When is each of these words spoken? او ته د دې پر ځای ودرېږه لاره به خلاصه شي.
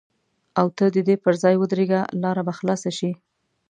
او 0.59 0.67
ته 0.77 0.85
د 0.95 0.97
دې 1.07 1.15
پر 1.23 1.33
ځای 1.43 1.55
ودرېږه 1.57 2.01
لاره 2.23 2.41
به 2.47 2.53
خلاصه 2.59 2.91
شي. 2.97 3.11